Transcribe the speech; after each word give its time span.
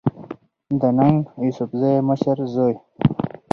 د 0.79 0.81
ننګ 0.97 1.21
يوسفزۍ 1.45 1.95
مشر 2.09 2.37
زوی 2.53 2.75